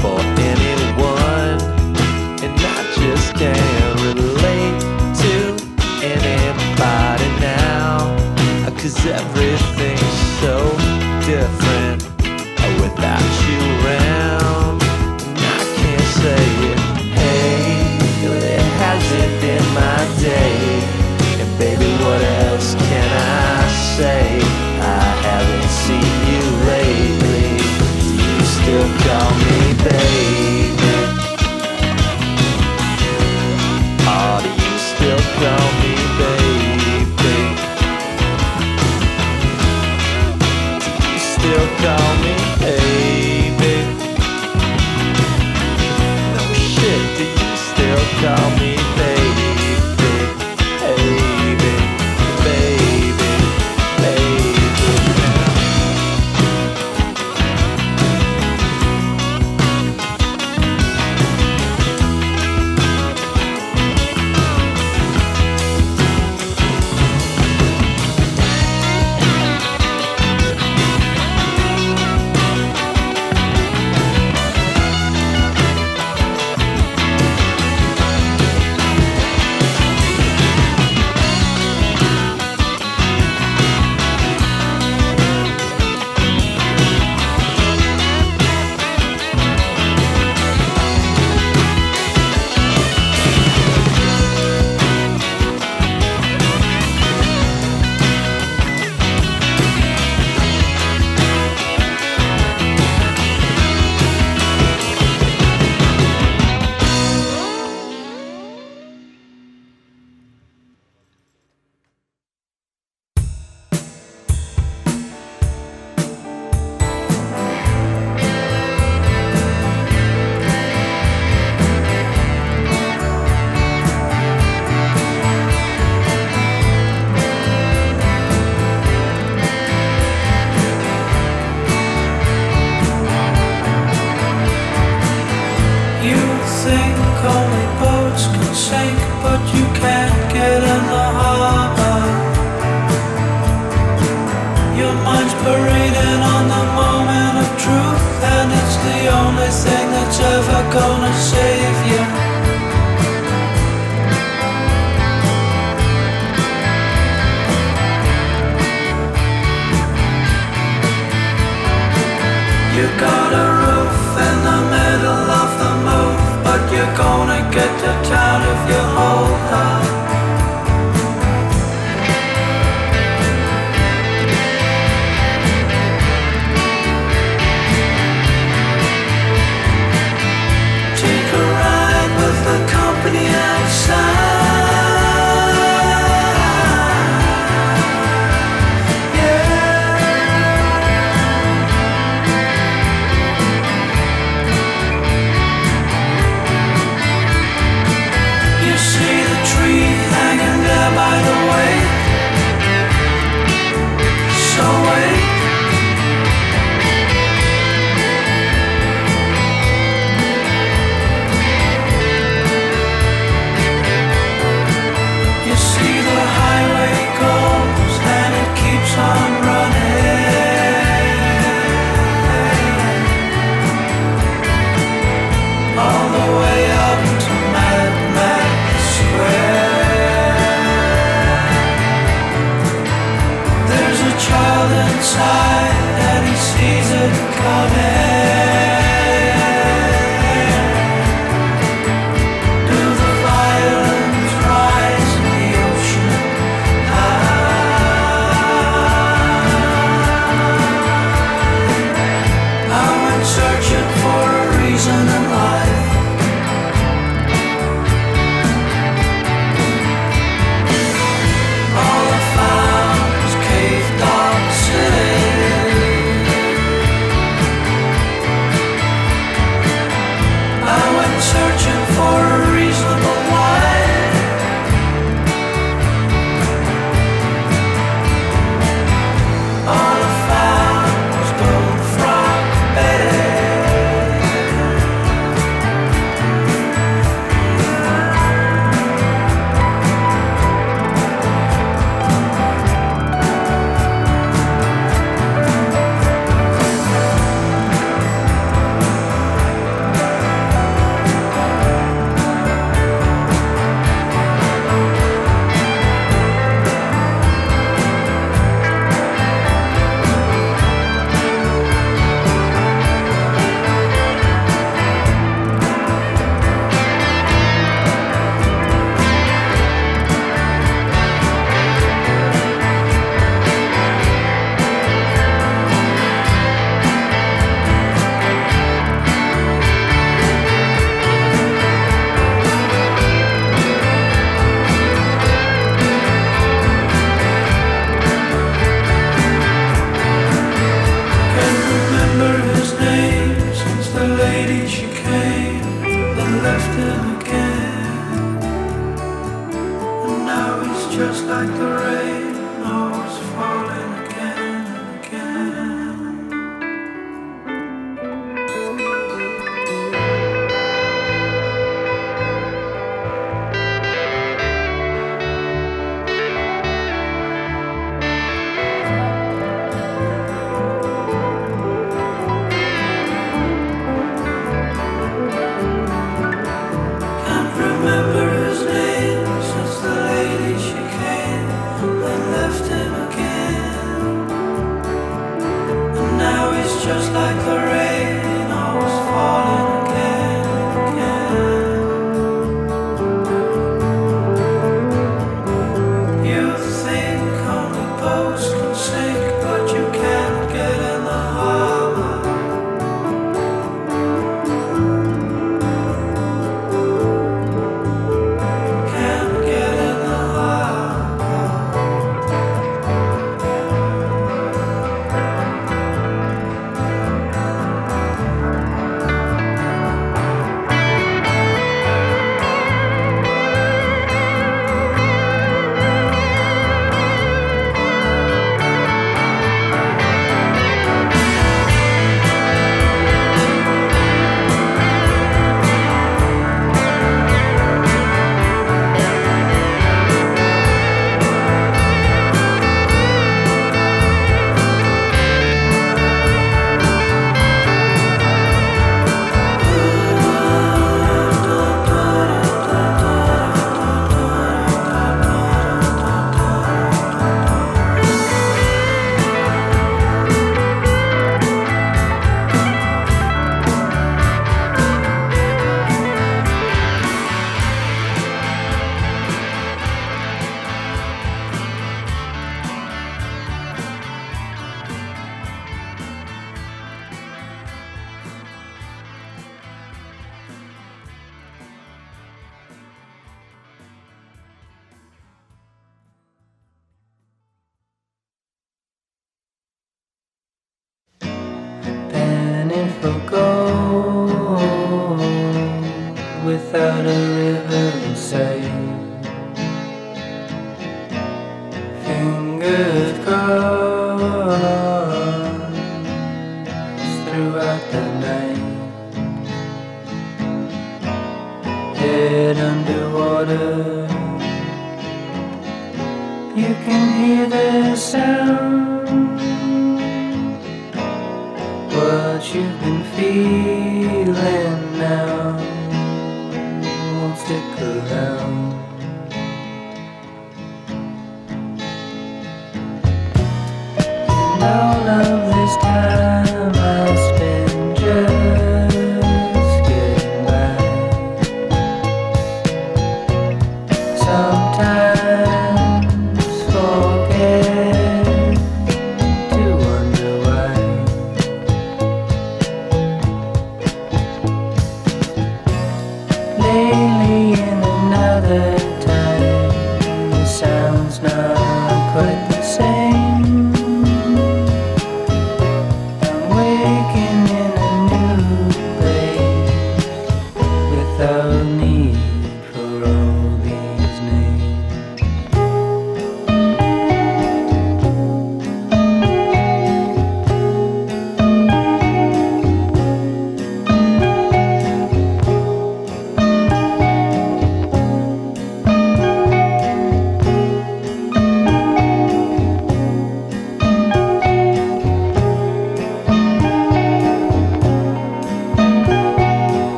[0.00, 0.18] for
[0.52, 1.60] anyone,
[2.42, 4.80] and I just can't relate
[5.22, 5.34] to
[6.02, 8.16] anybody now,
[8.80, 10.77] cause everything's so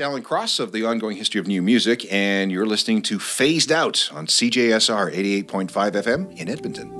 [0.00, 4.10] Alan Cross of the Ongoing History of New Music, and you're listening to Phased Out
[4.12, 5.12] on CJSR
[5.44, 6.90] 88.5 FM in Edmonton.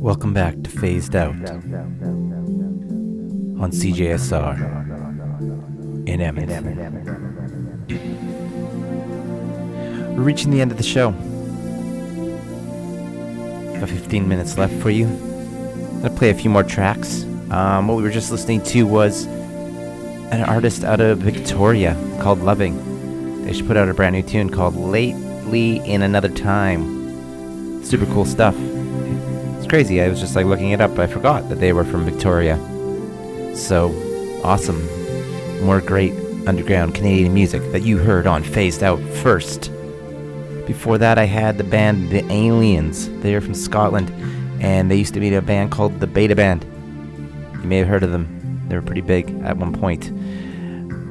[0.00, 1.34] Welcome back to Phased Out
[3.60, 4.58] on CJSR
[6.08, 6.76] in Edmonton.
[10.16, 11.14] We're reaching the end of the show.
[14.06, 15.06] Got 15 minutes left for you.
[15.06, 17.24] I'm gonna play a few more tracks.
[17.50, 19.24] Um, what we were just listening to was
[20.30, 23.44] an artist out of Victoria called Loving.
[23.44, 27.82] They should put out a brand new tune called Lately in Another Time.
[27.82, 28.54] Super cool stuff.
[29.56, 30.00] It's crazy.
[30.00, 30.96] I was just like looking it up.
[31.00, 32.58] I forgot that they were from Victoria.
[33.56, 33.90] So
[34.44, 34.86] awesome.
[35.64, 36.12] More great
[36.46, 39.72] underground Canadian music that you heard on Phased Out first.
[40.66, 43.08] Before that, I had the band The Aliens.
[43.20, 44.10] They are from Scotland,
[44.60, 46.64] and they used to be a band called the Beta Band.
[47.52, 48.64] You may have heard of them.
[48.68, 50.12] They were pretty big at one point.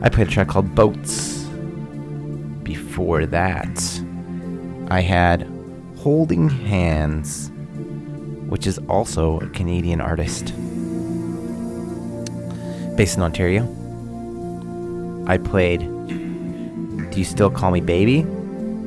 [0.03, 1.43] I played a track called Boats.
[2.63, 4.01] Before that,
[4.89, 5.49] I had
[5.97, 7.51] Holding Hands
[8.47, 10.53] which is also a Canadian artist.
[12.95, 13.63] Based in Ontario.
[15.27, 18.25] I played Do You Still Call Me Baby?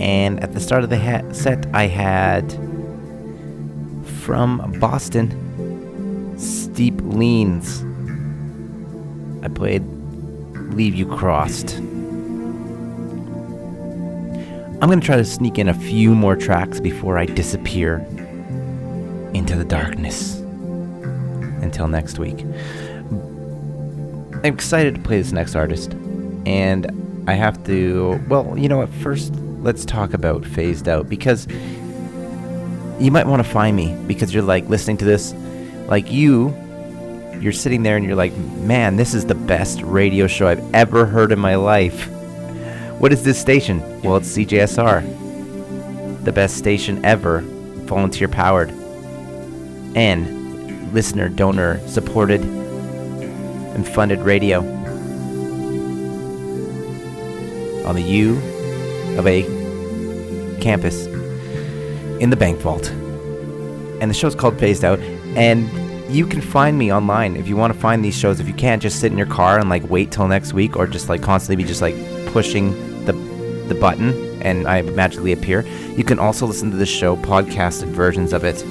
[0.00, 2.52] And at the start of the ha- set, I had
[4.04, 7.84] from Boston, Steep Leans.
[9.44, 9.82] I played
[10.72, 11.78] Leave You Crossed.
[14.80, 17.98] I'm going to try to sneak in a few more tracks before I disappear
[19.34, 20.36] into the darkness.
[21.60, 22.44] Until next week.
[23.10, 25.94] I'm excited to play this next artist.
[26.46, 28.88] And I have to, well, you know what?
[28.90, 29.34] First,
[29.68, 34.66] let's talk about Phased Out because you might want to find me because you're like
[34.70, 35.34] listening to this.
[35.88, 36.56] Like you,
[37.38, 41.04] you're sitting there and you're like, man, this is the best radio show I've ever
[41.04, 42.08] heard in my life.
[42.98, 43.80] What is this station?
[44.00, 46.24] Well, it's CJSR.
[46.24, 48.70] The best station ever, volunteer powered,
[49.94, 54.60] and listener, donor supported, and funded radio.
[57.86, 58.38] On the U
[59.18, 59.57] of A
[60.60, 61.06] campus
[62.20, 62.90] in the bank vault.
[64.00, 64.98] And the show's called Phased Out.
[65.36, 65.68] And
[66.12, 68.40] you can find me online if you want to find these shows.
[68.40, 70.86] If you can't, just sit in your car and like wait till next week, or
[70.86, 71.94] just like constantly be just like
[72.26, 72.72] pushing
[73.04, 73.12] the
[73.68, 75.62] the button and I magically appear.
[75.96, 78.64] You can also listen to the show, podcasted versions of it,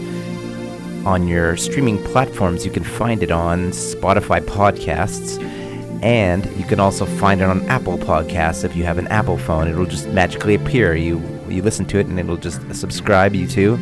[1.06, 2.66] on your streaming platforms.
[2.66, 5.42] You can find it on Spotify podcasts,
[6.04, 9.68] and you can also find it on Apple Podcasts if you have an Apple phone.
[9.68, 10.96] It'll just magically appear.
[10.96, 11.20] You
[11.50, 13.76] you listen to it, and it'll just subscribe you to,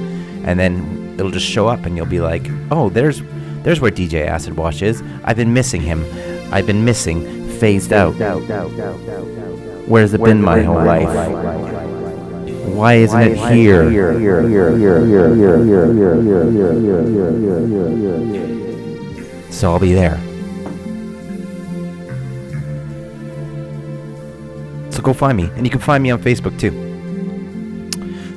[0.43, 3.21] and then it'll just show up, and you'll be like, oh, there's
[3.63, 5.01] there's where DJ Acid Wash is.
[5.23, 6.05] I've been missing him.
[6.53, 8.13] I've been missing, phased out.
[9.87, 11.09] Where's it been my whole life?
[12.75, 13.89] Why isn't it here?
[19.51, 20.19] So I'll be there.
[24.91, 25.49] So go find me.
[25.55, 26.84] And you can find me on Facebook too.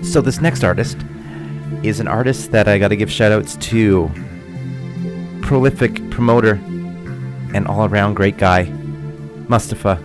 [0.09, 0.97] So this next artist
[1.83, 4.11] is an artist that I gotta give shout outs to.
[5.43, 6.55] Prolific promoter
[7.55, 8.65] and all around great guy,
[9.49, 9.97] Mustafa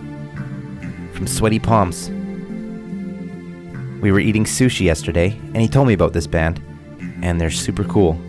[1.14, 2.10] from Sweaty Palms.
[4.02, 6.60] We were eating sushi yesterday, and he told me about this band,
[7.22, 8.20] and they're super cool.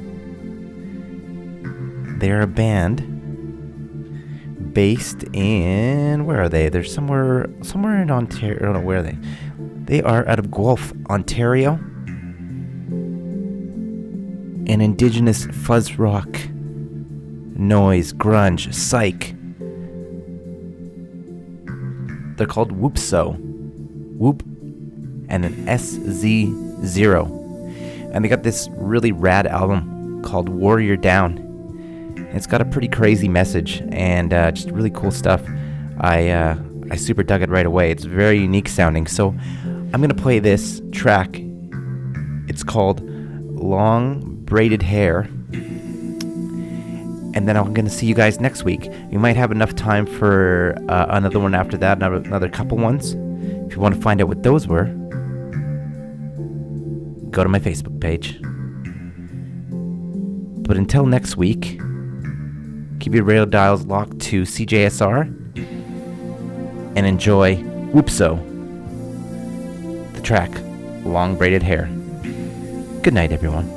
[2.19, 3.11] They're a band
[4.73, 6.69] based in where are they?
[6.69, 8.59] They're somewhere somewhere in Ontario.
[8.61, 9.17] I don't know where are they.
[9.85, 11.79] They are out of Guelph, Ontario.
[14.67, 16.39] An indigenous fuzz rock,
[17.55, 19.35] noise, grunge, psych,
[22.37, 23.37] they're called WHOOP-Szo.
[24.17, 24.43] Whoop
[25.29, 27.31] and an SZO.
[28.13, 31.41] And they got this really rad album called Warrior Down.
[32.33, 35.41] It's got a pretty crazy message and uh, just really cool stuff.
[35.99, 36.57] I uh,
[36.91, 37.91] I super dug it right away.
[37.91, 39.07] It's very unique sounding.
[39.07, 39.33] So
[39.95, 41.39] I'm gonna play this track.
[42.49, 42.99] It's called
[43.57, 45.29] Long Braided Hair
[47.33, 48.89] and then I'm going to see you guys next week.
[49.09, 53.13] We might have enough time for uh, another one after that, another, another couple ones.
[53.13, 54.85] If you want to find out what those were,
[57.31, 58.37] go to my Facebook page.
[60.67, 61.79] But until next week,
[62.99, 65.21] keep your radio dials locked to CJSR
[66.97, 67.55] and enjoy
[67.93, 68.54] WHOOP-Szo,
[70.25, 70.49] track
[71.05, 71.85] Long Braided Hair.
[73.03, 73.74] Good night, everyone.